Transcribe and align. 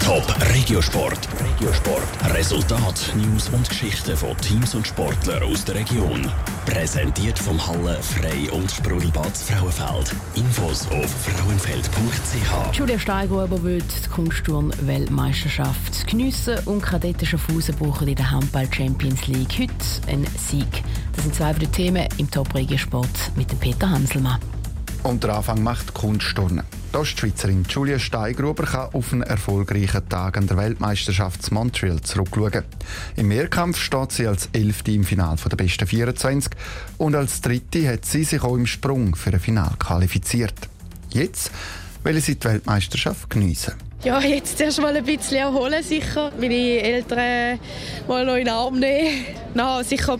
Top 0.00 0.24
Regiosport. 0.54 1.28
Regiosport. 1.38 2.34
Resultat, 2.34 3.12
News 3.14 3.50
und 3.50 3.68
Geschichten 3.68 4.16
von 4.16 4.34
Teams 4.38 4.74
und 4.74 4.86
Sportlern 4.86 5.42
aus 5.42 5.62
der 5.66 5.74
Region. 5.74 6.26
Präsentiert 6.64 7.38
vom 7.38 7.60
Halle 7.66 7.98
Frei 8.02 8.50
und 8.50 8.70
Sprudelbad 8.70 9.36
Frauenfeld. 9.36 10.16
Infos 10.36 10.88
auf 10.90 11.10
frauenfeld.ch. 11.10 12.78
Julia 12.78 12.98
Steigruber 12.98 13.62
will 13.62 13.82
die 13.82 14.08
Kunstturn-Weltmeisterschaft 14.08 16.06
geniessen 16.06 16.56
und 16.64 16.80
Kadetten 16.80 17.26
Schaffhausen 17.26 17.76
brauchen 17.76 18.08
in 18.08 18.14
der 18.14 18.30
Handball 18.30 18.72
Champions 18.72 19.26
League 19.26 19.58
heute 19.58 20.10
einen 20.10 20.26
Sieg. 20.38 20.82
Das 21.14 21.24
sind 21.24 21.34
zwei 21.34 21.52
der 21.52 21.70
Themen 21.70 22.08
im 22.16 22.30
Top 22.30 22.54
Regiosport 22.54 23.32
mit 23.36 23.52
dem 23.52 23.58
Peter 23.58 23.90
Hanselmann. 23.90 24.40
Und 25.02 25.22
der 25.22 25.36
Anfang 25.36 25.62
macht 25.62 25.92
Kunstturnen. 25.92 26.64
Die 26.94 27.04
Schweizerin 27.04 27.64
Julia 27.68 27.98
Steigruber 27.98 28.62
kann 28.62 28.94
auf 28.94 29.12
einen 29.12 29.22
erfolgreichen 29.22 30.08
Tag 30.08 30.36
an 30.36 30.46
der 30.46 30.56
Weltmeisterschaft 30.56 31.48
in 31.48 31.54
Montreal 31.54 32.00
zurückschauen. 32.00 32.62
Im 33.16 33.26
Mehrkampf 33.26 33.78
steht 33.78 34.12
sie 34.12 34.28
als 34.28 34.48
Elfte 34.52 34.92
im 34.92 35.02
Finale 35.02 35.36
der 35.50 35.56
besten 35.56 35.88
24 35.88 36.52
und 36.98 37.16
als 37.16 37.40
Dritte 37.40 37.88
hat 37.88 38.04
sie 38.04 38.22
sich 38.22 38.40
auch 38.44 38.54
im 38.54 38.68
Sprung 38.68 39.16
für 39.16 39.32
ein 39.32 39.40
Finale 39.40 39.74
qualifiziert. 39.76 40.54
Jetzt 41.10 41.50
will 42.04 42.20
sie 42.20 42.36
die 42.36 42.44
Weltmeisterschaft 42.44 43.28
geniessen. 43.28 43.74
Ja, 44.04 44.20
jetzt 44.20 44.60
erst 44.60 44.80
mal 44.80 44.96
ein 44.96 45.04
bisschen 45.04 45.38
erholen 45.38 45.82
sicher. 45.82 46.30
Meine 46.38 46.80
Eltern 46.80 47.58
mal 48.06 48.24
noch 48.24 48.34
in 48.34 48.44
den 48.44 48.48
Arm 48.50 48.78
nehmen. 48.78 49.24
Na, 49.54 49.82
sicher 49.82 50.18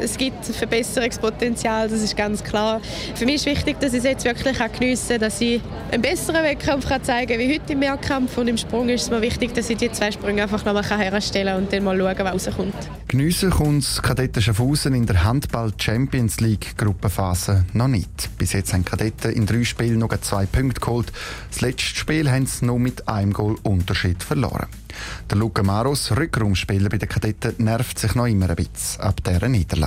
es 0.00 0.16
gibt 0.16 0.44
Verbesserungspotenzial, 0.44 1.88
das 1.88 2.00
ist 2.00 2.16
ganz 2.16 2.42
klar. 2.42 2.80
Für 3.14 3.24
mich 3.24 3.36
ist 3.36 3.46
wichtig, 3.46 3.80
dass 3.80 3.92
ich 3.92 3.98
es 3.98 4.04
jetzt 4.04 4.24
wirklich 4.24 4.58
geniessen 4.78 5.08
kann, 5.08 5.20
dass 5.20 5.40
ich 5.40 5.60
einen 5.90 6.02
besseren 6.02 6.42
Wettkampf 6.42 6.88
kann 6.88 7.02
zeigen 7.02 7.32
kann 7.32 7.38
wie 7.38 7.54
heute 7.54 7.72
im 7.72 7.78
Mehrkampf. 7.80 8.36
Und 8.38 8.48
im 8.48 8.56
Sprung 8.56 8.88
ist 8.88 9.02
es 9.02 9.10
mir 9.10 9.22
wichtig, 9.22 9.54
dass 9.54 9.68
ich 9.70 9.76
die 9.76 9.90
zwei 9.92 10.10
Sprünge 10.10 10.42
einfach 10.42 10.64
nochmal 10.64 10.84
herstellen 10.84 11.46
kann 11.48 11.64
und 11.64 11.72
dann 11.72 11.84
mal 11.84 11.98
schauen, 11.98 12.16
was 12.18 12.46
rauskommt. 12.46 12.74
Geniessen 13.08 13.50
kommt 13.50 13.84
das 13.84 14.02
Kadetten 14.02 14.42
Schaffhausen 14.42 14.94
in 14.94 15.06
der 15.06 15.24
Handball 15.24 15.72
Champions 15.76 16.40
League 16.40 16.76
Gruppenphase 16.76 17.64
noch 17.72 17.88
nicht. 17.88 18.30
Bis 18.38 18.52
jetzt 18.52 18.72
haben 18.72 18.84
Kadetten 18.84 19.32
in 19.32 19.46
drei 19.46 19.64
Spielen 19.64 19.98
noch 19.98 20.16
zwei 20.20 20.46
Punkte 20.46 20.80
geholt. 20.80 21.12
Das 21.50 21.60
letzte 21.60 21.96
Spiel 21.96 22.30
haben 22.30 22.46
sie 22.46 22.64
nur 22.64 22.78
mit 22.78 23.08
einem 23.08 23.32
Goal 23.32 23.56
Unterschied 23.62 24.22
verloren. 24.22 24.66
Der 25.30 25.38
Luca 25.38 25.62
Maros, 25.62 26.12
Rückraumspieler 26.12 26.88
bei 26.88 26.98
den 26.98 27.08
Kadetten, 27.08 27.64
nervt 27.64 27.98
sich 27.98 28.14
noch 28.14 28.26
immer 28.26 28.50
ein 28.50 28.56
bisschen 28.56 29.00
ab 29.00 29.22
dieser 29.24 29.48
Niederlage. 29.48 29.81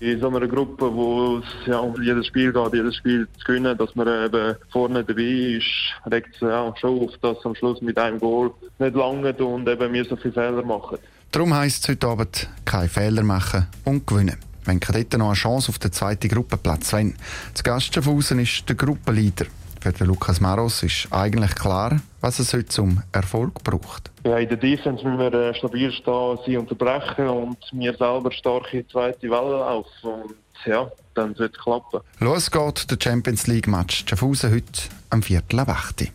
In 0.00 0.20
so 0.20 0.28
einer 0.28 0.46
Gruppe, 0.46 0.92
wo 0.92 1.38
es 1.38 1.66
ja, 1.66 1.78
um 1.78 2.00
jedes 2.02 2.26
Spiel 2.26 2.52
geht, 2.52 2.74
jedes 2.74 2.96
Spiel 2.96 3.26
zu 3.38 3.44
gewinnen, 3.44 3.78
dass 3.78 3.94
man 3.94 4.06
eben 4.08 4.56
vorne 4.70 5.04
dabei 5.04 5.22
ist, 5.22 5.64
regt 6.10 6.34
es 6.34 6.40
ja, 6.40 6.74
schon 6.78 7.00
auf, 7.00 7.12
dass 7.22 7.44
am 7.44 7.54
Schluss 7.54 7.80
mit 7.80 7.96
einem 7.96 8.18
Goal 8.18 8.50
nicht 8.78 8.94
lange 8.94 9.32
und 9.32 9.68
eben 9.68 9.92
wir 9.92 10.04
so 10.04 10.16
viele 10.16 10.34
Fehler 10.34 10.62
machen. 10.62 10.98
Darum 11.30 11.54
heisst 11.54 11.84
es 11.84 11.88
heute 11.90 12.06
Abend, 12.08 12.48
keine 12.64 12.88
Fehler 12.88 13.22
machen 13.22 13.66
und 13.84 14.06
gewinnen. 14.06 14.36
Wenn 14.64 14.80
Kadetten 14.80 15.18
noch 15.18 15.28
eine 15.28 15.34
Chance 15.34 15.68
auf 15.68 15.78
den 15.78 15.92
zweiten 15.92 16.28
Gruppenplatz 16.28 16.92
wollen. 16.92 17.16
Das 17.52 17.62
Gastschaffhausen 17.62 18.38
ist 18.38 18.68
der 18.68 18.76
Gruppenleader. 18.76 19.46
Für 19.84 19.92
den 19.92 20.06
Lukas 20.06 20.40
Maros 20.40 20.82
ist 20.82 21.08
eigentlich 21.10 21.54
klar, 21.56 22.00
was 22.22 22.38
es 22.38 22.54
heute 22.54 22.68
zum 22.68 23.02
Erfolg 23.12 23.62
braucht. 23.62 24.10
Ja, 24.24 24.38
in 24.38 24.48
der 24.48 24.56
Defense 24.56 25.04
müssen 25.04 25.18
wir 25.18 25.34
äh, 25.34 25.54
stabil 25.54 25.92
stehen, 25.92 26.38
sie 26.46 26.56
unterbrechen 26.56 27.28
und 27.28 27.58
mir 27.70 27.94
selber 27.94 28.32
stark 28.32 28.72
in 28.72 28.80
die 28.80 28.88
zweite 28.88 29.28
Welle 29.28 29.58
laufen. 29.58 30.10
Und 30.10 30.34
ja, 30.64 30.90
dann 31.12 31.38
wird 31.38 31.54
es 31.54 31.62
klappen. 31.62 32.00
Los 32.20 32.50
geht 32.50 32.90
der 32.90 32.96
Champions 32.98 33.46
League 33.46 33.68
Match. 33.68 34.06
Schaffhausen 34.08 34.52
heute 34.52 34.84
am 35.10 35.22
Viertel 35.22 35.60
ab 35.60 35.68
8. 35.68 36.10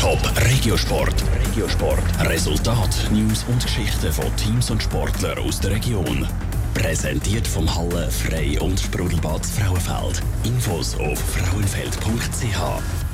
Top 0.00 0.18
Regiosport. 0.40 1.14
Regiosport. 1.46 2.02
Resultat, 2.28 3.08
News 3.12 3.44
und 3.44 3.62
Geschichten 3.62 4.12
von 4.12 4.34
Teams 4.34 4.68
und 4.72 4.82
Sportlern 4.82 5.38
aus 5.38 5.60
der 5.60 5.70
Region. 5.70 6.26
Präsentiert 6.74 7.46
vom 7.46 7.72
Halle 7.74 8.10
Frei 8.10 8.60
und 8.60 8.78
Sprudelbad 8.78 9.44
Frauenfeld. 9.44 10.22
Infos 10.44 10.94
auf 10.98 11.18
frauenfeld.ch. 11.18 13.07